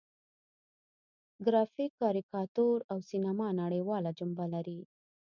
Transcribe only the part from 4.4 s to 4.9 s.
لري.